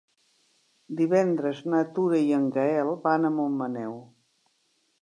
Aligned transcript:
Divendres 1.01 1.61
na 1.75 1.83
Tura 1.99 2.23
i 2.31 2.35
en 2.39 2.49
Gaël 2.57 2.91
van 3.07 3.31
a 3.31 3.33
Montmaneu. 3.39 3.97